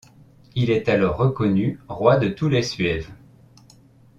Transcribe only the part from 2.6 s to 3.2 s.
Suèves.